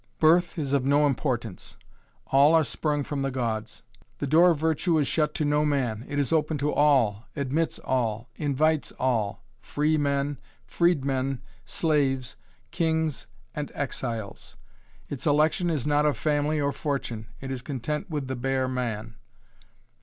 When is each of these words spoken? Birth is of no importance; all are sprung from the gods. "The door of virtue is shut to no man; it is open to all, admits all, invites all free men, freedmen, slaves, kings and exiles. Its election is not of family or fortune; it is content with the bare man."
Birth 0.17 0.57
is 0.57 0.73
of 0.73 0.83
no 0.83 1.05
importance; 1.05 1.77
all 2.31 2.55
are 2.55 2.63
sprung 2.63 3.03
from 3.03 3.19
the 3.19 3.29
gods. 3.29 3.83
"The 4.17 4.25
door 4.25 4.49
of 4.49 4.57
virtue 4.57 4.97
is 4.97 5.05
shut 5.05 5.35
to 5.35 5.45
no 5.45 5.63
man; 5.63 6.05
it 6.09 6.17
is 6.17 6.33
open 6.33 6.57
to 6.57 6.73
all, 6.73 7.25
admits 7.35 7.77
all, 7.77 8.27
invites 8.35 8.91
all 8.93 9.43
free 9.59 9.99
men, 9.99 10.39
freedmen, 10.65 11.43
slaves, 11.65 12.35
kings 12.71 13.27
and 13.53 13.71
exiles. 13.75 14.57
Its 15.07 15.27
election 15.27 15.69
is 15.69 15.85
not 15.85 16.07
of 16.07 16.17
family 16.17 16.59
or 16.59 16.71
fortune; 16.71 17.27
it 17.39 17.51
is 17.51 17.61
content 17.61 18.09
with 18.09 18.27
the 18.27 18.35
bare 18.35 18.67
man." 18.67 19.17